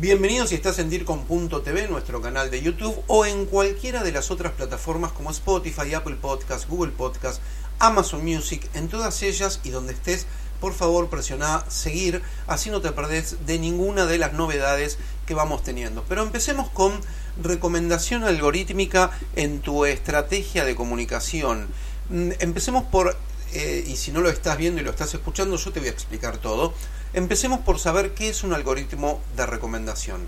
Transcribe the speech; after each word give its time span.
Bienvenidos 0.00 0.48
si 0.48 0.54
estás 0.54 0.78
en 0.78 0.88
DIRCOM.tv, 0.88 1.88
nuestro 1.88 2.22
canal 2.22 2.50
de 2.50 2.62
YouTube, 2.62 3.04
o 3.06 3.26
en 3.26 3.44
cualquiera 3.44 4.02
de 4.02 4.12
las 4.12 4.30
otras 4.30 4.52
plataformas 4.52 5.12
como 5.12 5.30
Spotify, 5.30 5.92
Apple 5.92 6.16
Podcast, 6.16 6.66
Google 6.70 6.92
Podcast, 6.92 7.42
Amazon 7.78 8.24
Music, 8.24 8.66
en 8.72 8.88
todas 8.88 9.22
ellas 9.22 9.60
y 9.62 9.68
donde 9.68 9.92
estés, 9.92 10.24
por 10.58 10.72
favor 10.72 11.10
presiona 11.10 11.66
seguir, 11.68 12.22
así 12.46 12.70
no 12.70 12.80
te 12.80 12.92
perdés 12.92 13.44
de 13.44 13.58
ninguna 13.58 14.06
de 14.06 14.16
las 14.16 14.32
novedades 14.32 14.96
que 15.26 15.34
vamos 15.34 15.62
teniendo. 15.62 16.02
Pero 16.08 16.22
empecemos 16.22 16.70
con 16.70 16.98
recomendación 17.42 18.24
algorítmica 18.24 19.10
en 19.36 19.60
tu 19.60 19.84
estrategia 19.84 20.64
de 20.64 20.76
comunicación. 20.76 21.68
Mm, 22.08 22.30
empecemos 22.38 22.84
por, 22.84 23.18
eh, 23.52 23.84
y 23.86 23.96
si 23.96 24.12
no 24.12 24.20
lo 24.20 24.28
estás 24.28 24.56
viendo 24.56 24.80
y 24.80 24.84
lo 24.84 24.90
estás 24.90 25.12
escuchando, 25.14 25.56
yo 25.56 25.72
te 25.72 25.80
voy 25.80 25.88
a 25.88 25.92
explicar 25.92 26.38
todo. 26.38 26.74
Empecemos 27.12 27.60
por 27.60 27.78
saber 27.78 28.14
qué 28.14 28.28
es 28.28 28.44
un 28.44 28.52
algoritmo 28.52 29.20
de 29.36 29.46
recomendación. 29.46 30.26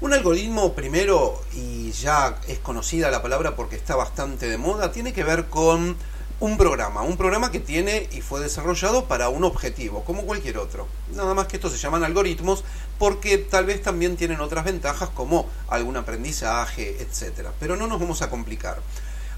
Un 0.00 0.12
algoritmo, 0.12 0.74
primero, 0.74 1.40
y 1.54 1.92
ya 1.92 2.40
es 2.48 2.58
conocida 2.58 3.10
la 3.10 3.22
palabra 3.22 3.54
porque 3.54 3.76
está 3.76 3.94
bastante 3.94 4.48
de 4.48 4.58
moda, 4.58 4.90
tiene 4.90 5.12
que 5.12 5.22
ver 5.22 5.46
con 5.46 5.96
un 6.40 6.56
programa, 6.56 7.02
un 7.02 7.16
programa 7.16 7.52
que 7.52 7.60
tiene 7.60 8.08
y 8.10 8.20
fue 8.20 8.40
desarrollado 8.40 9.04
para 9.04 9.28
un 9.28 9.44
objetivo, 9.44 10.02
como 10.02 10.22
cualquier 10.22 10.58
otro. 10.58 10.88
Nada 11.14 11.34
más 11.34 11.46
que 11.46 11.54
estos 11.54 11.70
se 11.70 11.78
llaman 11.78 12.02
algoritmos 12.02 12.64
porque 12.98 13.38
tal 13.38 13.64
vez 13.64 13.80
también 13.80 14.16
tienen 14.16 14.40
otras 14.40 14.64
ventajas 14.64 15.10
como 15.10 15.48
algún 15.68 15.96
aprendizaje, 15.96 17.00
etc. 17.00 17.50
Pero 17.60 17.76
no 17.76 17.86
nos 17.86 18.00
vamos 18.00 18.22
a 18.22 18.28
complicar. 18.28 18.80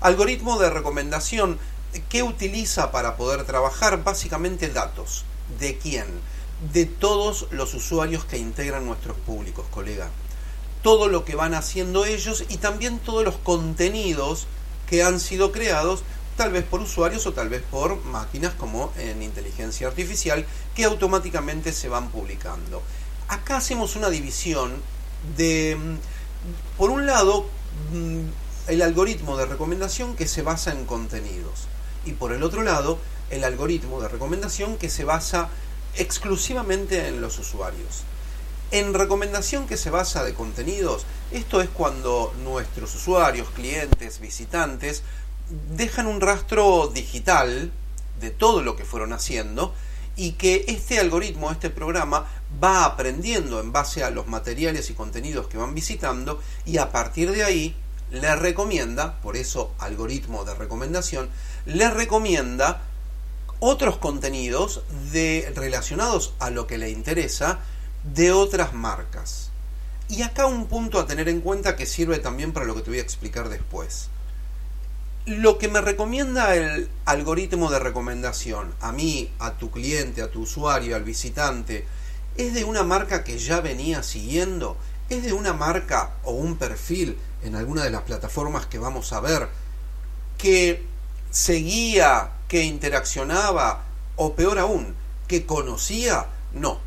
Algoritmo 0.00 0.58
de 0.58 0.70
recomendación, 0.70 1.58
¿qué 2.02 2.22
utiliza 2.22 2.90
para 2.90 3.16
poder 3.16 3.44
trabajar? 3.44 4.02
Básicamente 4.02 4.68
datos. 4.68 5.24
¿De 5.58 5.78
quién? 5.78 6.06
De 6.72 6.86
todos 6.86 7.46
los 7.50 7.74
usuarios 7.74 8.24
que 8.24 8.38
integran 8.38 8.86
nuestros 8.86 9.16
públicos, 9.18 9.66
colega. 9.70 10.10
Todo 10.82 11.08
lo 11.08 11.24
que 11.24 11.36
van 11.36 11.54
haciendo 11.54 12.04
ellos 12.04 12.44
y 12.48 12.58
también 12.58 12.98
todos 12.98 13.24
los 13.24 13.36
contenidos 13.36 14.46
que 14.88 15.02
han 15.02 15.20
sido 15.20 15.52
creados, 15.52 16.02
tal 16.36 16.52
vez 16.52 16.64
por 16.64 16.80
usuarios 16.80 17.26
o 17.26 17.32
tal 17.32 17.48
vez 17.48 17.62
por 17.70 18.02
máquinas 18.04 18.54
como 18.54 18.92
en 18.98 19.22
inteligencia 19.22 19.86
artificial, 19.88 20.44
que 20.74 20.84
automáticamente 20.84 21.72
se 21.72 21.88
van 21.88 22.10
publicando. 22.10 22.82
Acá 23.28 23.56
hacemos 23.56 23.96
una 23.96 24.10
división 24.10 24.74
de, 25.36 25.76
mm, 25.76 26.76
por 26.76 26.90
un 26.90 27.06
lado, 27.06 27.46
mm, 27.92 28.20
el 28.68 28.82
algoritmo 28.82 29.36
de 29.36 29.46
recomendación 29.46 30.16
que 30.16 30.26
se 30.26 30.42
basa 30.42 30.72
en 30.72 30.84
contenidos 30.84 31.68
y 32.04 32.12
por 32.12 32.32
el 32.32 32.42
otro 32.42 32.62
lado, 32.62 32.98
el 33.30 33.44
algoritmo 33.44 34.00
de 34.00 34.08
recomendación 34.08 34.76
que 34.76 34.90
se 34.90 35.04
basa 35.04 35.48
exclusivamente 35.96 37.08
en 37.08 37.20
los 37.20 37.38
usuarios. 37.38 38.02
En 38.70 38.94
recomendación 38.94 39.66
que 39.66 39.76
se 39.76 39.90
basa 39.90 40.24
de 40.24 40.34
contenidos, 40.34 41.06
esto 41.30 41.60
es 41.60 41.68
cuando 41.68 42.34
nuestros 42.42 42.94
usuarios, 42.94 43.48
clientes, 43.50 44.20
visitantes, 44.20 45.02
dejan 45.76 46.06
un 46.06 46.20
rastro 46.20 46.90
digital 46.92 47.70
de 48.20 48.30
todo 48.30 48.62
lo 48.62 48.76
que 48.76 48.84
fueron 48.84 49.12
haciendo 49.12 49.74
y 50.16 50.32
que 50.32 50.64
este 50.68 50.98
algoritmo, 50.98 51.50
este 51.50 51.70
programa, 51.70 52.26
va 52.62 52.84
aprendiendo 52.84 53.60
en 53.60 53.72
base 53.72 54.04
a 54.04 54.10
los 54.10 54.26
materiales 54.26 54.90
y 54.90 54.94
contenidos 54.94 55.48
que 55.48 55.58
van 55.58 55.74
visitando 55.74 56.40
y 56.64 56.78
a 56.78 56.90
partir 56.90 57.32
de 57.32 57.44
ahí 57.44 57.76
le 58.10 58.36
recomienda, 58.36 59.20
por 59.20 59.36
eso 59.36 59.74
algoritmo 59.78 60.44
de 60.44 60.54
recomendación, 60.54 61.28
le 61.66 61.90
recomienda 61.90 62.82
otros 63.60 63.96
contenidos 63.96 64.82
de, 65.12 65.52
relacionados 65.54 66.34
a 66.38 66.50
lo 66.50 66.66
que 66.66 66.78
le 66.78 66.90
interesa 66.90 67.60
de 68.14 68.32
otras 68.32 68.74
marcas. 68.74 69.50
Y 70.08 70.22
acá 70.22 70.46
un 70.46 70.66
punto 70.66 70.98
a 70.98 71.06
tener 71.06 71.28
en 71.28 71.40
cuenta 71.40 71.76
que 71.76 71.86
sirve 71.86 72.18
también 72.18 72.52
para 72.52 72.66
lo 72.66 72.74
que 72.74 72.82
te 72.82 72.90
voy 72.90 72.98
a 72.98 73.02
explicar 73.02 73.48
después. 73.48 74.08
Lo 75.24 75.56
que 75.56 75.68
me 75.68 75.80
recomienda 75.80 76.54
el 76.54 76.90
algoritmo 77.06 77.70
de 77.70 77.78
recomendación 77.78 78.74
a 78.80 78.92
mí, 78.92 79.30
a 79.38 79.52
tu 79.52 79.70
cliente, 79.70 80.20
a 80.20 80.30
tu 80.30 80.42
usuario, 80.42 80.94
al 80.94 81.04
visitante, 81.04 81.86
es 82.36 82.52
de 82.52 82.64
una 82.64 82.82
marca 82.82 83.24
que 83.24 83.38
ya 83.38 83.60
venía 83.60 84.02
siguiendo, 84.02 84.76
es 85.08 85.22
de 85.22 85.32
una 85.32 85.52
marca 85.52 86.14
o 86.24 86.32
un 86.32 86.56
perfil 86.56 87.18
en 87.42 87.56
alguna 87.56 87.84
de 87.84 87.90
las 87.90 88.02
plataformas 88.02 88.66
que 88.66 88.78
vamos 88.78 89.12
a 89.12 89.20
ver 89.20 89.48
que 90.38 90.84
seguía, 91.30 92.30
que 92.48 92.64
interaccionaba, 92.64 93.84
o 94.16 94.34
peor 94.34 94.58
aún, 94.58 94.94
que 95.26 95.46
conocía, 95.46 96.26
no, 96.52 96.78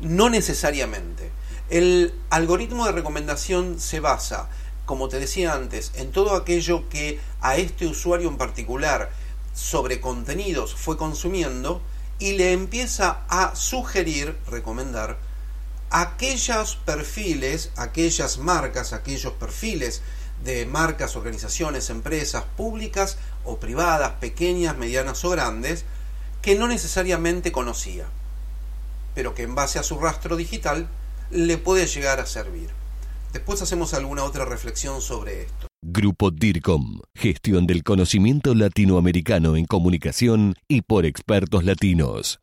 no 0.00 0.30
necesariamente. 0.30 1.30
El 1.68 2.14
algoritmo 2.30 2.86
de 2.86 2.92
recomendación 2.92 3.80
se 3.80 4.00
basa, 4.00 4.48
como 4.84 5.08
te 5.08 5.18
decía 5.18 5.52
antes, 5.52 5.92
en 5.94 6.12
todo 6.12 6.36
aquello 6.36 6.88
que 6.88 7.20
a 7.40 7.56
este 7.56 7.86
usuario 7.86 8.28
en 8.28 8.36
particular 8.36 9.10
sobre 9.52 10.00
contenidos 10.00 10.74
fue 10.74 10.96
consumiendo 10.96 11.82
y 12.18 12.32
le 12.32 12.52
empieza 12.52 13.24
a 13.28 13.56
sugerir, 13.56 14.36
recomendar, 14.48 15.18
aquellos 15.90 16.76
perfiles, 16.76 17.70
aquellas 17.76 18.38
marcas, 18.38 18.92
aquellos 18.92 19.32
perfiles 19.34 20.02
de 20.44 20.66
marcas, 20.66 21.16
organizaciones, 21.16 21.90
empresas 21.90 22.44
públicas 22.56 23.18
o 23.44 23.58
privadas, 23.58 24.12
pequeñas, 24.20 24.76
medianas 24.76 25.24
o 25.24 25.30
grandes, 25.30 25.84
que 26.42 26.54
no 26.54 26.68
necesariamente 26.68 27.52
conocía, 27.52 28.06
pero 29.14 29.34
que 29.34 29.42
en 29.42 29.54
base 29.54 29.78
a 29.78 29.82
su 29.82 29.98
rastro 29.98 30.36
digital 30.36 30.88
le 31.30 31.58
puede 31.58 31.86
llegar 31.86 32.20
a 32.20 32.26
servir. 32.26 32.70
Después 33.32 33.60
hacemos 33.62 33.94
alguna 33.94 34.24
otra 34.24 34.44
reflexión 34.44 35.00
sobre 35.02 35.42
esto. 35.42 35.66
Grupo 35.82 36.30
DIRCOM, 36.30 37.00
gestión 37.14 37.66
del 37.66 37.84
conocimiento 37.84 38.54
latinoamericano 38.54 39.56
en 39.56 39.66
comunicación 39.66 40.54
y 40.68 40.82
por 40.82 41.04
expertos 41.04 41.64
latinos. 41.64 42.40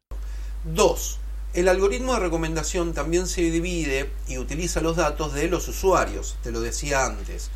2. 0.65 1.19
El 1.53 1.67
algoritmo 1.67 2.15
de 2.15 2.19
recomendación 2.19 2.93
también 2.93 3.27
se 3.27 3.41
divide 3.41 4.09
y 4.27 4.39
utiliza 4.39 4.81
los 4.81 4.95
datos 4.95 5.33
de 5.33 5.47
los 5.47 5.67
usuarios, 5.67 6.35
te 6.41 6.51
lo 6.51 6.61
decía 6.61 7.05
antes. 7.05 7.51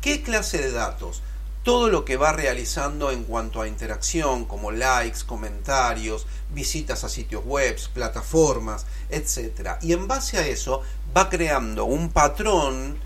¿Qué 0.00 0.22
clase 0.22 0.56
de 0.56 0.72
datos? 0.72 1.22
Todo 1.62 1.90
lo 1.90 2.06
que 2.06 2.16
va 2.16 2.32
realizando 2.32 3.10
en 3.10 3.24
cuanto 3.24 3.60
a 3.60 3.68
interacción, 3.68 4.46
como 4.46 4.70
likes, 4.70 5.20
comentarios, 5.26 6.26
visitas 6.54 7.04
a 7.04 7.10
sitios 7.10 7.44
web, 7.44 7.76
plataformas, 7.92 8.86
etc. 9.10 9.72
Y 9.82 9.92
en 9.92 10.08
base 10.08 10.38
a 10.38 10.46
eso 10.46 10.80
va 11.14 11.28
creando 11.28 11.84
un 11.84 12.08
patrón 12.08 12.96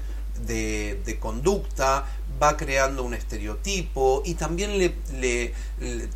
de, 0.47 1.19
conducta, 1.21 2.05
va 2.41 2.56
creando 2.56 3.03
un 3.03 3.15
estereotipo 3.15 4.23
y 4.25 4.35
también 4.35 4.79
le, 4.79 5.55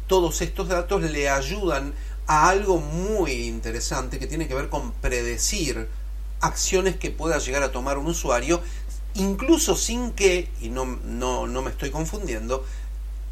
todos 0.07 0.41
estos 0.43 0.69
datos 0.69 1.03
le 1.03 1.29
ayudan 1.29 1.93
a 1.93 2.10
algo 2.31 2.79
muy 2.79 3.33
interesante 3.49 4.21
que 4.21 4.29
tiene 4.29 4.47
que 4.47 4.55
ver 4.55 4.69
con 4.69 4.93
predecir 4.93 5.89
acciones 6.41 6.97
que 6.97 7.11
pueda 7.11 7.39
llegar 7.39 7.63
a 7.65 7.73
tomar 7.73 7.99
un 7.99 8.07
usuario 8.07 8.63
incluso 9.15 9.75
sin 9.75 10.13
que, 10.13 10.49
y 10.61 10.69
no, 10.69 10.87
no, 10.87 11.49
no 11.49 11.63
me 11.63 11.71
estoy 11.71 11.91
confundiendo, 11.91 12.65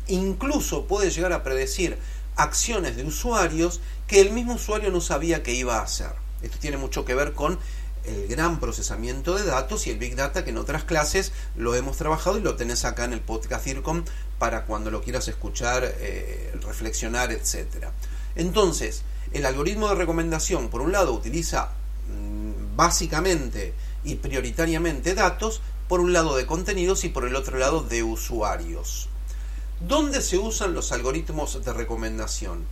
incluso 0.08 0.86
puede 0.86 1.10
llegar 1.10 1.32
a 1.32 1.44
predecir 1.44 1.96
acciones 2.34 2.96
de 2.96 3.04
usuarios 3.04 3.80
que 4.08 4.20
el 4.20 4.32
mismo 4.32 4.54
usuario 4.54 4.90
no 4.90 5.00
sabía 5.00 5.44
que 5.44 5.54
iba 5.54 5.78
a 5.78 5.82
hacer. 5.82 6.10
Esto 6.42 6.58
tiene 6.58 6.76
mucho 6.76 7.04
que 7.04 7.14
ver 7.14 7.34
con 7.34 7.58
el 8.04 8.26
gran 8.26 8.58
procesamiento 8.58 9.36
de 9.36 9.44
datos 9.44 9.86
y 9.86 9.90
el 9.90 9.98
Big 9.98 10.16
Data 10.16 10.44
que 10.44 10.50
en 10.50 10.58
otras 10.58 10.84
clases 10.84 11.32
lo 11.56 11.74
hemos 11.74 11.96
trabajado 11.96 12.38
y 12.38 12.42
lo 12.42 12.56
tenés 12.56 12.84
acá 12.84 13.04
en 13.04 13.12
el 13.12 13.20
podcast 13.20 13.66
IRCOM 13.66 14.04
para 14.38 14.64
cuando 14.64 14.90
lo 14.90 15.02
quieras 15.02 15.28
escuchar, 15.28 15.82
eh, 15.84 16.52
reflexionar, 16.62 17.30
etc. 17.32 17.90
Entonces, 18.38 19.02
el 19.32 19.44
algoritmo 19.44 19.88
de 19.88 19.96
recomendación, 19.96 20.68
por 20.68 20.80
un 20.80 20.92
lado, 20.92 21.12
utiliza 21.12 21.72
mm, 22.08 22.76
básicamente 22.76 23.74
y 24.04 24.14
prioritariamente 24.14 25.14
datos, 25.14 25.60
por 25.88 26.00
un 26.00 26.12
lado 26.12 26.36
de 26.36 26.46
contenidos 26.46 27.04
y 27.04 27.08
por 27.08 27.26
el 27.26 27.34
otro 27.34 27.58
lado 27.58 27.82
de 27.82 28.02
usuarios. 28.02 29.08
¿Dónde 29.80 30.22
se 30.22 30.38
usan 30.38 30.74
los 30.74 30.92
algoritmos 30.92 31.64
de 31.64 31.72
recomendación? 31.72 32.64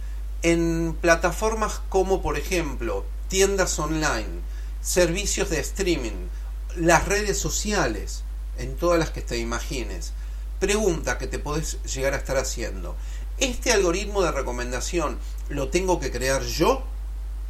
En 0.43 0.97
plataformas 1.01 1.81
como 1.89 2.23
por 2.23 2.39
ejemplo 2.39 3.05
tiendas 3.29 3.79
online, 3.79 4.41
servicios 4.83 5.51
de 5.51 5.61
streaming, 5.61 6.29
las 6.77 7.07
redes 7.07 7.39
sociales, 7.39 8.23
en 8.59 8.77
todas 8.77 8.99
las 8.99 9.11
que 9.11 9.23
te 9.23 9.39
imagines. 9.39 10.13
Pregunta 10.61 11.19
que 11.19 11.27
te 11.27 11.39
podés 11.39 11.83
llegar 11.83 12.15
a 12.15 12.19
estar 12.19 12.37
haciendo. 12.37 12.97
¿Este 13.39 13.71
algoritmo 13.71 14.23
de 14.23 14.33
recomendación 14.33 15.19
lo 15.51 15.69
tengo 15.69 16.01
que 16.01 16.11
crear 16.11 16.43
yo 16.43 16.83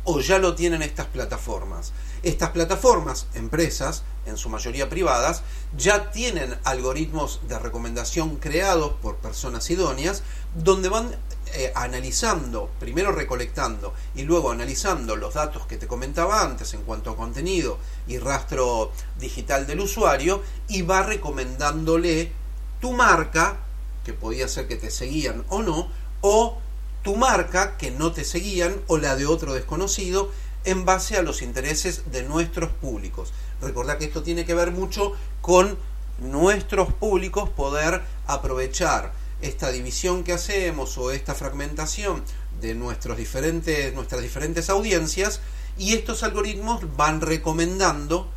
o 0.02 0.18
ya 0.18 0.40
lo 0.40 0.56
tienen 0.56 0.82
estas 0.82 1.06
plataformas? 1.06 1.92
Estas 2.24 2.50
plataformas, 2.50 3.28
empresas, 3.34 4.02
en 4.26 4.36
su 4.36 4.48
mayoría 4.48 4.88
privadas, 4.88 5.42
ya 5.78 6.10
tienen 6.10 6.58
algoritmos 6.64 7.40
de 7.46 7.56
recomendación 7.60 8.36
creados 8.36 8.94
por 9.00 9.18
personas 9.18 9.70
idóneas, 9.70 10.24
donde 10.56 10.88
van 10.88 11.14
eh, 11.54 11.70
analizando, 11.76 12.68
primero 12.80 13.12
recolectando 13.12 13.94
y 14.16 14.22
luego 14.22 14.50
analizando 14.50 15.14
los 15.14 15.34
datos 15.34 15.66
que 15.66 15.76
te 15.76 15.86
comentaba 15.86 16.42
antes 16.42 16.74
en 16.74 16.82
cuanto 16.82 17.10
a 17.10 17.16
contenido 17.16 17.78
y 18.08 18.18
rastro 18.18 18.90
digital 19.20 19.68
del 19.68 19.78
usuario 19.78 20.42
y 20.66 20.82
va 20.82 21.04
recomendándole 21.04 22.32
tu 22.80 22.92
marca, 22.92 23.58
que 24.06 24.12
podía 24.12 24.46
ser 24.46 24.68
que 24.68 24.76
te 24.76 24.92
seguían 24.92 25.44
o 25.48 25.62
no, 25.62 25.88
o 26.20 26.58
tu 27.02 27.16
marca 27.16 27.76
que 27.76 27.90
no 27.90 28.12
te 28.12 28.24
seguían 28.24 28.80
o 28.86 28.98
la 28.98 29.16
de 29.16 29.26
otro 29.26 29.52
desconocido 29.52 30.30
en 30.64 30.84
base 30.84 31.16
a 31.16 31.22
los 31.22 31.42
intereses 31.42 32.12
de 32.12 32.22
nuestros 32.22 32.70
públicos. 32.70 33.32
Recordad 33.60 33.98
que 33.98 34.04
esto 34.04 34.22
tiene 34.22 34.44
que 34.44 34.54
ver 34.54 34.70
mucho 34.70 35.12
con 35.40 35.76
nuestros 36.20 36.92
públicos 36.92 37.48
poder 37.50 38.02
aprovechar 38.28 39.12
esta 39.42 39.72
división 39.72 40.22
que 40.22 40.32
hacemos 40.32 40.96
o 40.98 41.10
esta 41.10 41.34
fragmentación 41.34 42.22
de 42.60 42.74
nuestros 42.74 43.16
diferentes, 43.16 43.92
nuestras 43.92 44.22
diferentes 44.22 44.70
audiencias 44.70 45.40
y 45.76 45.94
estos 45.94 46.22
algoritmos 46.22 46.96
van 46.96 47.20
recomendando 47.20 48.30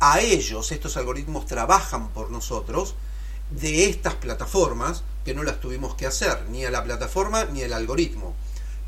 a 0.00 0.20
ellos, 0.20 0.72
estos 0.72 0.96
algoritmos 0.96 1.46
trabajan 1.46 2.08
por 2.08 2.30
nosotros, 2.30 2.96
de 3.60 3.86
estas 3.86 4.14
plataformas 4.14 5.02
que 5.24 5.34
no 5.34 5.42
las 5.42 5.60
tuvimos 5.60 5.94
que 5.94 6.06
hacer, 6.06 6.44
ni 6.50 6.64
a 6.64 6.70
la 6.70 6.84
plataforma 6.84 7.44
ni 7.44 7.62
al 7.62 7.72
algoritmo. 7.72 8.34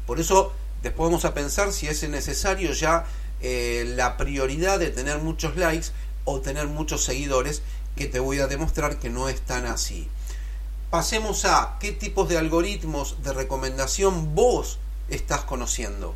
Por 0.06 0.20
eso 0.20 0.52
después 0.82 1.08
vamos 1.08 1.24
a 1.24 1.34
pensar 1.34 1.72
si 1.72 1.88
es 1.88 2.08
necesario 2.08 2.72
ya 2.72 3.06
eh, 3.40 3.84
la 3.96 4.16
prioridad 4.16 4.78
de 4.78 4.90
tener 4.90 5.18
muchos 5.18 5.56
likes 5.56 5.88
o 6.24 6.40
tener 6.40 6.66
muchos 6.66 7.04
seguidores, 7.04 7.62
que 7.94 8.06
te 8.06 8.18
voy 8.18 8.40
a 8.40 8.46
demostrar 8.46 8.98
que 8.98 9.08
no 9.08 9.28
es 9.28 9.40
tan 9.40 9.64
así. 9.66 10.08
Pasemos 10.90 11.44
a 11.44 11.76
qué 11.80 11.92
tipos 11.92 12.28
de 12.28 12.36
algoritmos 12.36 13.22
de 13.22 13.32
recomendación 13.32 14.34
vos 14.34 14.78
estás 15.08 15.42
conociendo 15.42 16.14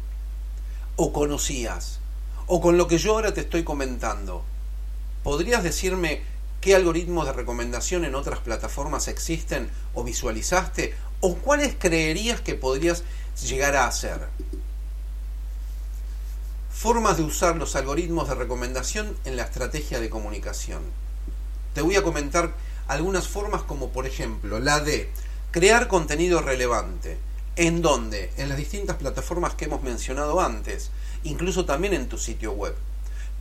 o 0.97 1.13
conocías 1.13 2.01
o 2.47 2.61
con 2.61 2.77
lo 2.77 2.87
que 2.89 2.99
yo 2.99 3.13
ahora 3.13 3.33
te 3.33 3.41
estoy 3.43 3.65
comentando. 3.65 4.45
¿Podrías 5.23 5.63
decirme 5.63 6.23
qué 6.61 6.75
algoritmos 6.75 7.27
de 7.27 7.33
recomendación 7.33 8.05
en 8.05 8.15
otras 8.15 8.41
plataformas 8.41 9.09
existen 9.09 9.71
o 9.95 10.05
visualizaste 10.05 10.95
o 11.21 11.37
cuáles 11.37 11.75
creerías 11.79 12.41
que 12.41 12.55
podrías 12.55 13.03
llegar 13.43 13.77
a 13.77 13.87
hacer? 13.87 14.29
Formas 16.71 17.17
de 17.17 17.25
usar 17.25 17.57
los 17.57 17.77
algoritmos 17.77 18.29
de 18.29 18.35
recomendación 18.35 19.17
en 19.25 19.37
la 19.37 19.43
estrategia 19.43 20.01
de 20.01 20.11
comunicación. 20.11 20.83
Te 21.75 21.83
voy 21.83 21.97
a 21.97 22.03
comentar 22.03 22.55
algunas 22.89 23.29
formas 23.29 23.63
como 23.63 23.91
por 23.91 24.07
ejemplo 24.07 24.59
la 24.59 24.81
de 24.81 25.11
crear 25.51 25.89
contenido 25.89 26.41
relevante. 26.41 27.19
¿En 27.57 27.83
donde 27.83 28.33
En 28.37 28.49
las 28.49 28.57
distintas 28.57 28.97
plataformas 28.97 29.55
que 29.55 29.67
hemos 29.67 29.83
mencionado 29.83 30.41
antes, 30.41 30.91
incluso 31.25 31.67
también 31.67 31.93
en 31.93 32.09
tu 32.09 32.17
sitio 32.17 32.53
web. 32.53 32.75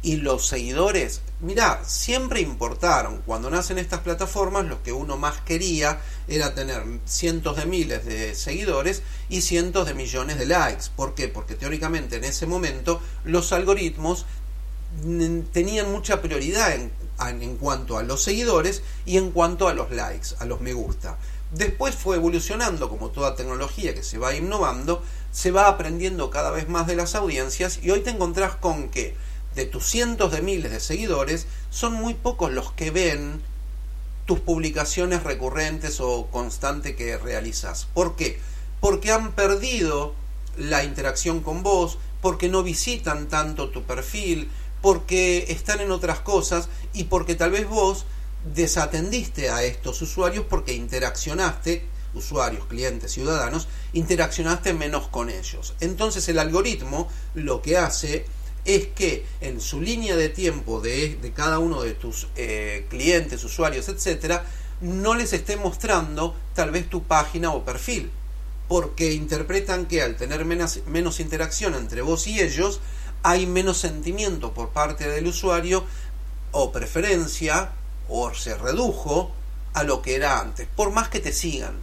y 0.02 0.16
los 0.16 0.46
seguidores? 0.46 1.22
Mirá, 1.42 1.82
siempre 1.84 2.40
importaron. 2.40 3.20
Cuando 3.26 3.50
nacen 3.50 3.76
estas 3.76 3.98
plataformas, 3.98 4.64
lo 4.64 4.80
que 4.84 4.92
uno 4.92 5.16
más 5.16 5.40
quería 5.40 6.00
era 6.28 6.54
tener 6.54 6.84
cientos 7.04 7.56
de 7.56 7.66
miles 7.66 8.04
de 8.04 8.36
seguidores 8.36 9.02
y 9.28 9.40
cientos 9.40 9.88
de 9.88 9.94
millones 9.94 10.38
de 10.38 10.46
likes. 10.46 10.84
¿Por 10.94 11.16
qué? 11.16 11.26
Porque 11.26 11.56
teóricamente 11.56 12.14
en 12.14 12.24
ese 12.24 12.46
momento 12.46 13.02
los 13.24 13.52
algoritmos 13.52 14.24
tenían 15.52 15.90
mucha 15.90 16.22
prioridad 16.22 16.74
en, 16.76 16.92
en 17.42 17.56
cuanto 17.56 17.98
a 17.98 18.04
los 18.04 18.22
seguidores 18.22 18.84
y 19.04 19.16
en 19.16 19.32
cuanto 19.32 19.66
a 19.66 19.74
los 19.74 19.90
likes, 19.90 20.36
a 20.38 20.44
los 20.44 20.60
me 20.60 20.74
gusta. 20.74 21.18
Después 21.50 21.96
fue 21.96 22.16
evolucionando, 22.16 22.88
como 22.88 23.10
toda 23.10 23.34
tecnología 23.34 23.96
que 23.96 24.04
se 24.04 24.16
va 24.16 24.32
innovando, 24.32 25.02
se 25.32 25.50
va 25.50 25.66
aprendiendo 25.66 26.30
cada 26.30 26.52
vez 26.52 26.68
más 26.68 26.86
de 26.86 26.94
las 26.94 27.16
audiencias 27.16 27.80
y 27.82 27.90
hoy 27.90 28.00
te 28.00 28.10
encontrás 28.10 28.54
con 28.54 28.90
que 28.90 29.16
de 29.54 29.66
tus 29.66 29.84
cientos 29.86 30.32
de 30.32 30.42
miles 30.42 30.72
de 30.72 30.80
seguidores 30.80 31.46
son 31.70 31.94
muy 31.94 32.14
pocos 32.14 32.50
los 32.52 32.72
que 32.72 32.90
ven 32.90 33.42
tus 34.26 34.40
publicaciones 34.40 35.22
recurrentes 35.24 36.00
o 36.00 36.28
constante 36.30 36.96
que 36.96 37.18
realizas. 37.18 37.86
¿Por 37.92 38.16
qué? 38.16 38.38
Porque 38.80 39.12
han 39.12 39.32
perdido 39.32 40.14
la 40.56 40.84
interacción 40.84 41.40
con 41.40 41.62
vos, 41.62 41.98
porque 42.20 42.48
no 42.48 42.62
visitan 42.62 43.28
tanto 43.28 43.70
tu 43.70 43.82
perfil, 43.82 44.48
porque 44.80 45.46
están 45.48 45.80
en 45.80 45.90
otras 45.90 46.20
cosas 46.20 46.68
y 46.92 47.04
porque 47.04 47.34
tal 47.34 47.50
vez 47.50 47.68
vos 47.68 48.04
desatendiste 48.54 49.50
a 49.50 49.62
estos 49.62 50.02
usuarios 50.02 50.44
porque 50.48 50.74
interaccionaste, 50.74 51.86
usuarios, 52.14 52.66
clientes, 52.66 53.12
ciudadanos, 53.12 53.68
interaccionaste 53.92 54.74
menos 54.74 55.08
con 55.08 55.30
ellos. 55.30 55.74
Entonces 55.80 56.28
el 56.28 56.38
algoritmo 56.38 57.08
lo 57.34 57.62
que 57.62 57.78
hace 57.78 58.26
es 58.64 58.86
que 58.88 59.26
en 59.40 59.60
su 59.60 59.80
línea 59.80 60.16
de 60.16 60.28
tiempo 60.28 60.80
de, 60.80 61.32
cada 61.34 61.58
uno 61.58 61.82
de 61.82 61.94
tus 61.94 62.28
eh, 62.36 62.86
clientes, 62.88 63.42
usuarios, 63.44 63.88
etcétera, 63.88 64.44
no 64.80 65.14
les 65.14 65.32
esté 65.32 65.56
mostrando 65.56 66.34
tal 66.54 66.70
vez 66.70 66.88
tu 66.88 67.02
página 67.04 67.52
o 67.52 67.64
perfil, 67.64 68.10
porque 68.68 69.12
interpretan 69.12 69.86
que 69.86 70.02
al 70.02 70.16
tener 70.16 70.44
menos, 70.44 70.80
menos 70.86 71.20
interacción 71.20 71.74
entre 71.74 72.02
vos 72.02 72.26
y 72.26 72.40
ellos, 72.40 72.80
hay 73.22 73.46
menos 73.46 73.78
sentimiento 73.78 74.52
por 74.52 74.70
parte 74.70 75.08
del 75.08 75.26
usuario 75.26 75.84
o 76.50 76.72
preferencia, 76.72 77.72
o 78.08 78.34
se 78.34 78.56
redujo 78.56 79.32
a 79.74 79.84
lo 79.84 80.02
que 80.02 80.16
era 80.16 80.40
antes, 80.40 80.68
por 80.76 80.90
más 80.90 81.08
que 81.08 81.20
te 81.20 81.32
sigan. 81.32 81.74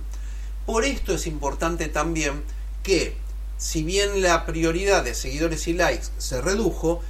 Por 0.66 0.86
esto 0.86 1.16
es 1.16 1.26
importante 1.26 1.88
también 1.88 2.44
que 2.84 3.18
si 3.60 3.84
bien 3.84 4.22
la 4.22 4.46
prioridad 4.46 5.04
de 5.04 5.14
seguidores 5.14 5.68
y 5.68 5.74
likes 5.74 6.08
se 6.18 6.42
redujo 6.42 7.02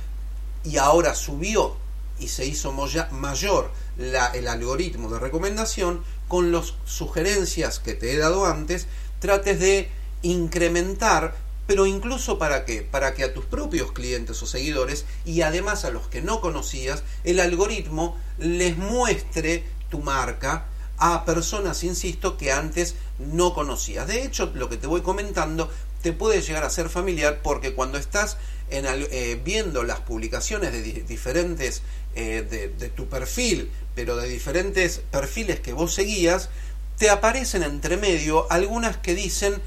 y 0.65 0.77
ahora 0.77 1.13
subió 1.13 1.77
y 2.19 2.27
se 2.27 2.45
hizo 2.45 2.73
mayor 3.11 3.71
el 3.97 4.47
algoritmo 4.47 5.09
de 5.09 5.19
recomendación, 5.19 6.03
con 6.27 6.51
las 6.51 6.73
sugerencias 6.85 7.79
que 7.79 7.93
te 7.93 8.13
he 8.13 8.17
dado 8.17 8.45
antes, 8.45 8.87
trates 9.19 9.59
de 9.59 9.89
incrementar, 10.21 11.35
pero 11.67 11.85
incluso 11.85 12.39
para 12.39 12.65
qué? 12.65 12.81
Para 12.81 13.13
que 13.13 13.23
a 13.23 13.33
tus 13.33 13.45
propios 13.45 13.91
clientes 13.91 14.41
o 14.41 14.45
seguidores 14.45 15.05
y 15.25 15.41
además 15.43 15.85
a 15.85 15.91
los 15.91 16.07
que 16.07 16.21
no 16.21 16.41
conocías, 16.41 17.03
el 17.23 17.39
algoritmo 17.39 18.17
les 18.39 18.75
muestre 18.75 19.63
tu 19.89 19.99
marca 19.99 20.65
a 20.97 21.23
personas, 21.25 21.83
insisto, 21.83 22.37
que 22.37 22.51
antes 22.51 22.95
no 23.19 23.53
conocías. 23.53 24.07
De 24.07 24.23
hecho, 24.23 24.51
lo 24.53 24.67
que 24.69 24.77
te 24.77 24.87
voy 24.87 25.01
comentando 25.01 25.71
te 26.01 26.13
puede 26.13 26.41
llegar 26.41 26.63
a 26.63 26.69
ser 26.69 26.89
familiar 26.89 27.39
porque 27.43 27.73
cuando 27.73 27.97
estás 27.97 28.37
eh, 28.71 29.41
viendo 29.43 29.83
las 29.83 29.99
publicaciones 30.01 30.71
de 30.71 30.81
diferentes 30.81 31.81
eh, 32.15 32.45
de, 32.77 32.89
tu 32.89 33.07
perfil, 33.07 33.71
pero 33.95 34.15
de 34.15 34.27
diferentes 34.27 35.01
perfiles 35.11 35.59
que 35.59 35.73
vos 35.73 35.93
seguías, 35.93 36.49
te 36.97 37.09
aparecen 37.09 37.63
entre 37.63 37.97
medio 37.97 38.51
algunas 38.51 38.97
que 38.97 39.15
dicen 39.15 39.61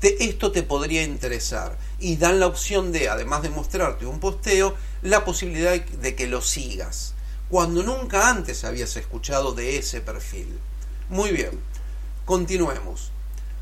esto 0.00 0.52
te 0.52 0.62
podría 0.62 1.02
interesar 1.02 1.76
y 1.98 2.16
dan 2.16 2.38
la 2.38 2.46
opción 2.46 2.92
de, 2.92 3.08
además 3.08 3.42
de 3.42 3.50
mostrarte 3.50 4.06
un 4.06 4.20
posteo, 4.20 4.76
la 5.02 5.24
posibilidad 5.24 5.72
de 5.72 6.14
que 6.14 6.28
lo 6.28 6.40
sigas, 6.40 7.14
cuando 7.48 7.82
nunca 7.82 8.30
antes 8.30 8.64
habías 8.64 8.96
escuchado 8.96 9.52
de 9.52 9.76
ese 9.76 10.00
perfil. 10.00 10.48
Muy 11.08 11.32
bien, 11.32 11.50
continuemos. 12.24 13.10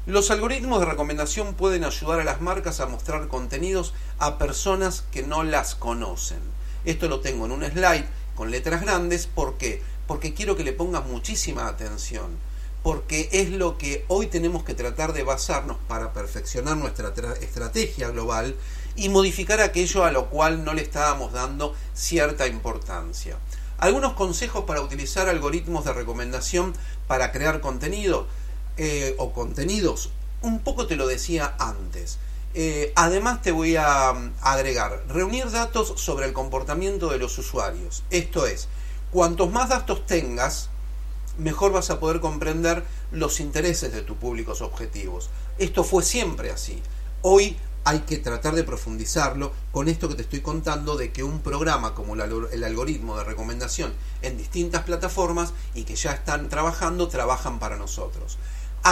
Los 0.06 0.30
algoritmos 0.30 0.78
de 0.78 0.86
recomendación 0.86 1.54
pueden 1.54 1.82
ayudar 1.82 2.20
a 2.20 2.24
las 2.24 2.40
marcas 2.40 2.78
a 2.78 2.86
mostrar 2.86 3.26
contenidos 3.26 3.92
a 4.20 4.38
personas 4.38 5.02
que 5.10 5.24
no 5.24 5.42
las 5.42 5.74
conocen. 5.74 6.38
Esto 6.84 7.08
lo 7.08 7.18
tengo 7.18 7.46
en 7.46 7.50
un 7.50 7.64
slide 7.64 8.04
con 8.36 8.52
letras 8.52 8.82
grandes. 8.82 9.26
¿Por 9.26 9.58
qué? 9.58 9.82
Porque 10.06 10.32
quiero 10.32 10.56
que 10.56 10.62
le 10.62 10.72
pongas 10.72 11.04
muchísima 11.06 11.66
atención. 11.66 12.38
Porque 12.84 13.28
es 13.32 13.50
lo 13.50 13.78
que 13.78 14.04
hoy 14.06 14.28
tenemos 14.28 14.62
que 14.62 14.74
tratar 14.74 15.12
de 15.12 15.24
basarnos 15.24 15.76
para 15.88 16.12
perfeccionar 16.12 16.76
nuestra 16.76 17.12
estrategia 17.40 18.08
global 18.10 18.54
y 18.94 19.08
modificar 19.08 19.60
aquello 19.60 20.04
a 20.04 20.12
lo 20.12 20.30
cual 20.30 20.64
no 20.64 20.72
le 20.72 20.82
estábamos 20.82 21.32
dando 21.32 21.74
cierta 21.94 22.46
importancia. 22.46 23.38
Algunos 23.78 24.12
consejos 24.12 24.66
para 24.66 24.82
utilizar 24.82 25.28
algoritmos 25.28 25.84
de 25.84 25.92
recomendación 25.92 26.74
para 27.08 27.32
crear 27.32 27.60
contenido 27.60 28.28
eh, 28.76 29.14
o 29.18 29.32
contenidos. 29.32 30.10
Un 30.42 30.60
poco 30.60 30.86
te 30.86 30.96
lo 30.96 31.06
decía 31.06 31.54
antes. 31.58 32.18
Eh, 32.58 32.92
además 32.96 33.42
te 33.42 33.52
voy 33.52 33.76
a 33.76 34.12
mm, 34.12 34.32
agregar, 34.40 35.04
reunir 35.08 35.50
datos 35.50 35.94
sobre 35.96 36.26
el 36.26 36.32
comportamiento 36.32 37.08
de 37.08 37.18
los 37.18 37.36
usuarios. 37.38 38.02
Esto 38.10 38.46
es, 38.46 38.68
cuantos 39.10 39.50
más 39.52 39.68
datos 39.68 40.06
tengas, 40.06 40.70
mejor 41.38 41.72
vas 41.72 41.90
a 41.90 42.00
poder 42.00 42.20
comprender 42.20 42.82
los 43.12 43.40
intereses 43.40 43.92
de 43.92 44.02
tus 44.02 44.16
públicos 44.16 44.62
objetivos. 44.62 45.28
Esto 45.58 45.84
fue 45.84 46.02
siempre 46.02 46.50
así. 46.50 46.82
Hoy 47.22 47.56
hay 47.84 48.00
que 48.00 48.16
tratar 48.16 48.54
de 48.54 48.64
profundizarlo 48.64 49.52
con 49.70 49.88
esto 49.88 50.08
que 50.08 50.14
te 50.14 50.22
estoy 50.22 50.40
contando 50.40 50.96
de 50.96 51.12
que 51.12 51.22
un 51.22 51.40
programa 51.40 51.94
como 51.94 52.14
el 52.14 52.64
algoritmo 52.64 53.16
de 53.16 53.24
recomendación 53.24 53.92
en 54.22 54.36
distintas 54.38 54.82
plataformas 54.82 55.52
y 55.74 55.84
que 55.84 55.94
ya 55.94 56.12
están 56.12 56.48
trabajando, 56.48 57.08
trabajan 57.08 57.58
para 57.58 57.76
nosotros 57.76 58.38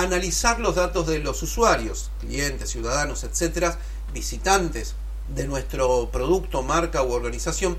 analizar 0.00 0.60
los 0.60 0.74
datos 0.74 1.06
de 1.06 1.18
los 1.18 1.42
usuarios, 1.42 2.10
clientes, 2.20 2.70
ciudadanos, 2.70 3.24
etcétera, 3.24 3.78
visitantes 4.12 4.94
de 5.28 5.46
nuestro 5.46 6.10
producto, 6.10 6.62
marca 6.62 7.02
u 7.02 7.12
organización, 7.12 7.76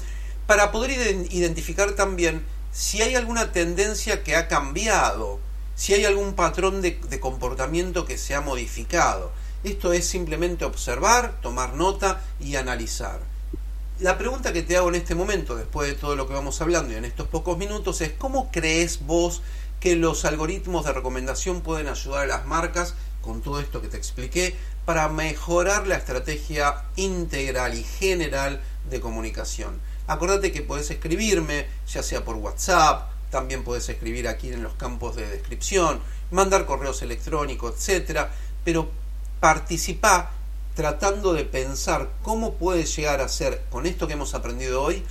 para 0.47 0.71
poder 0.71 0.91
identificar 1.31 1.93
también 1.93 2.43
si 2.71 3.01
hay 3.01 3.15
alguna 3.15 3.51
tendencia 3.51 4.23
que 4.23 4.35
ha 4.35 4.47
cambiado, 4.47 5.39
si 5.75 5.93
hay 5.93 6.05
algún 6.05 6.33
patrón 6.33 6.81
de, 6.81 6.99
de 7.09 7.19
comportamiento 7.19 8.05
que 8.05 8.17
se 8.17 8.35
ha 8.35 8.41
modificado. 8.41 9.31
Esto 9.63 9.93
es 9.93 10.05
simplemente 10.05 10.65
observar, 10.65 11.39
tomar 11.41 11.73
nota 11.73 12.21
y 12.39 12.55
analizar. 12.55 13.19
La 13.99 14.17
pregunta 14.17 14.51
que 14.51 14.61
te 14.61 14.75
hago 14.75 14.89
en 14.89 14.95
este 14.95 15.15
momento, 15.15 15.55
después 15.55 15.87
de 15.87 15.95
todo 15.95 16.17
lo 16.17 16.27
que 16.27 16.33
vamos 16.33 16.61
hablando 16.61 16.93
y 16.93 16.97
en 16.97 17.05
estos 17.05 17.27
pocos 17.27 17.57
minutos, 17.57 18.01
es 18.01 18.11
¿cómo 18.11 18.51
crees 18.51 19.05
vos 19.05 19.41
que 19.85 19.95
los 19.95 20.25
algoritmos 20.25 20.83
de 20.83 20.93
recomendación 20.93 21.61
pueden 21.61 21.87
ayudar 21.87 22.23
a 22.23 22.25
las 22.25 22.45
marcas 22.47 22.95
con 23.21 23.43
todo 23.43 23.59
esto 23.59 23.83
que 23.83 23.87
te 23.87 23.97
expliqué 23.97 24.55
para 24.83 25.07
mejorar 25.09 25.85
la 25.85 25.95
estrategia 25.95 26.85
integral 26.95 27.77
y 27.77 27.83
general 27.83 28.63
de 28.89 28.99
comunicación. 28.99 29.79
Acordate 30.07 30.51
que 30.51 30.63
puedes 30.63 30.89
escribirme, 30.89 31.67
ya 31.87 32.01
sea 32.01 32.25
por 32.25 32.37
WhatsApp, 32.37 33.11
también 33.29 33.63
puedes 33.63 33.87
escribir 33.87 34.27
aquí 34.27 34.51
en 34.51 34.63
los 34.63 34.73
campos 34.73 35.17
de 35.17 35.29
descripción, 35.29 35.99
mandar 36.31 36.65
correos 36.65 37.03
electrónicos, 37.03 37.75
etcétera, 37.75 38.31
pero 38.63 38.89
participa 39.39 40.31
tratando 40.73 41.31
de 41.31 41.45
pensar 41.45 42.09
cómo 42.23 42.55
puedes 42.55 42.95
llegar 42.95 43.21
a 43.21 43.29
ser, 43.29 43.61
con 43.69 43.85
esto 43.85 44.07
que 44.07 44.13
hemos 44.13 44.33
aprendido 44.33 44.81
hoy, 44.81 45.03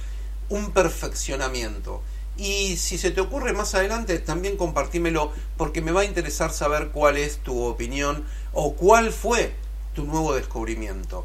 un 0.48 0.72
perfeccionamiento 0.72 2.02
y 2.36 2.76
si 2.76 2.98
se 2.98 3.10
te 3.10 3.20
ocurre 3.20 3.52
más 3.52 3.74
adelante, 3.74 4.18
también 4.18 4.56
compartímelo 4.56 5.32
porque 5.56 5.80
me 5.80 5.92
va 5.92 6.02
a 6.02 6.04
interesar 6.04 6.52
saber 6.52 6.88
cuál 6.88 7.16
es 7.16 7.38
tu 7.38 7.62
opinión 7.62 8.24
o 8.52 8.74
cuál 8.74 9.12
fue 9.12 9.52
tu 9.94 10.04
nuevo 10.04 10.34
descubrimiento. 10.34 11.24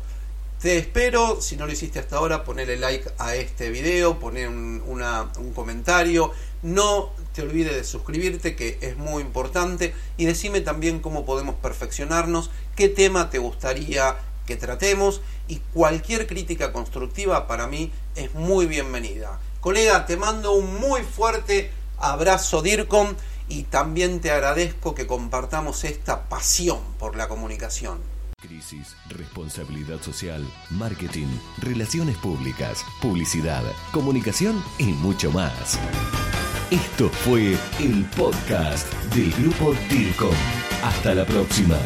Te 0.61 0.77
espero, 0.77 1.41
si 1.41 1.55
no 1.55 1.65
lo 1.65 1.71
hiciste 1.71 1.99
hasta 1.99 2.17
ahora, 2.17 2.43
ponerle 2.43 2.75
like 2.75 3.09
a 3.17 3.33
este 3.35 3.69
video, 3.69 4.19
poner 4.19 4.49
un, 4.49 4.83
un 4.85 5.53
comentario. 5.53 6.33
No 6.63 7.13
te 7.33 7.43
olvides 7.43 7.73
de 7.73 7.85
suscribirte, 7.85 8.57
que 8.57 8.77
es 8.81 8.97
muy 8.97 9.23
importante. 9.23 9.93
Y 10.17 10.25
decime 10.25 10.59
también 10.59 10.99
cómo 10.99 11.25
podemos 11.25 11.55
perfeccionarnos, 11.55 12.51
qué 12.75 12.89
tema 12.89 13.29
te 13.29 13.37
gustaría 13.37 14.17
que 14.49 14.57
tratemos. 14.57 15.21
Y 15.47 15.61
cualquier 15.73 16.27
crítica 16.27 16.73
constructiva 16.73 17.47
para 17.47 17.67
mí 17.67 17.91
es 18.15 18.33
muy 18.33 18.65
bienvenida. 18.65 19.39
Colega, 19.61 20.05
te 20.05 20.17
mando 20.17 20.53
un 20.53 20.79
muy 20.79 21.03
fuerte 21.03 21.71
abrazo 21.99 22.61
DIRCOM 22.61 23.13
y 23.47 23.63
también 23.63 24.19
te 24.21 24.31
agradezco 24.31 24.95
que 24.95 25.05
compartamos 25.07 25.83
esta 25.83 26.27
pasión 26.27 26.79
por 26.97 27.15
la 27.15 27.27
comunicación. 27.27 27.99
Crisis, 28.41 28.95
responsabilidad 29.09 30.01
social, 30.01 30.47
marketing, 30.71 31.27
relaciones 31.57 32.17
públicas, 32.17 32.83
publicidad, 33.01 33.63
comunicación 33.91 34.63
y 34.77 34.85
mucho 34.85 35.31
más. 35.31 35.77
Esto 36.71 37.09
fue 37.09 37.57
el 37.79 38.05
podcast 38.15 38.91
del 39.13 39.31
grupo 39.33 39.75
DIRCOM. 39.89 40.35
Hasta 40.83 41.13
la 41.13 41.25
próxima. 41.25 41.77